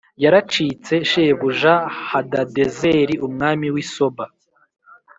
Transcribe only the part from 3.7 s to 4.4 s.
w i Soba